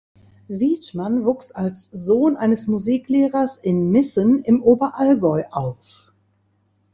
Widmann 0.47 1.25
wuchs 1.25 1.51
als 1.51 1.91
Sohn 1.91 2.35
eines 2.35 2.65
Musiklehrers 2.65 3.59
in 3.59 3.91
Missen 3.91 4.43
im 4.43 4.63
Oberallgäu 4.63 5.43
auf. 5.51 5.77